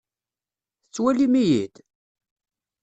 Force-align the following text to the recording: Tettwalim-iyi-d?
Tettwalim-iyi-d? 0.85 1.75